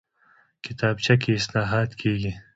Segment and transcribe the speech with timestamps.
[0.65, 2.31] کتابچه کې اصلاحات کېږي